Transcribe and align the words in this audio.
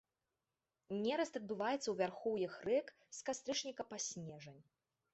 Нераст 1.01 1.33
адбываецца 1.41 1.83
ў 1.89 1.95
вярхоўях 2.01 2.57
рэк 2.71 2.93
з 3.21 3.31
кастрычніка 3.31 3.81
па 3.95 4.05
снежань. 4.11 4.63